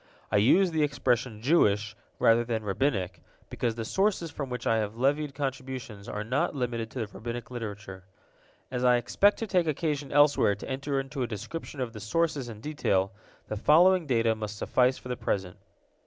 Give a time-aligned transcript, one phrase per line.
[0.31, 4.97] I use the expression Jewish, rather than Rabbinic, because the sources from which I have
[4.97, 8.05] levied contributions are not limited to the Rabbinic literature.
[8.71, 12.49] As I expect to take occasion elsewhere to enter into a description of the sources
[12.49, 13.11] in detail,
[13.47, 15.57] the following data must suffice for the present.